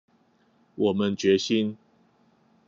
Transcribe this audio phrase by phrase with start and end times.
[0.73, 1.77] 我們決心